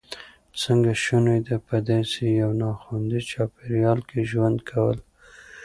[0.61, 4.97] څنګه شونې ده په داسې یو ناخوندي چاپېریال کې ژوند کول.